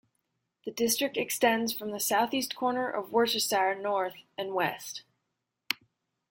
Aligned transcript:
The 0.65 0.71
district 0.71 1.15
extends 1.15 1.73
from 1.75 1.91
the 1.91 1.99
south-east 1.99 2.55
corner 2.55 2.89
of 2.89 3.11
Worcestershire 3.11 3.75
north 3.75 4.15
and 4.35 4.55
west. 4.55 5.03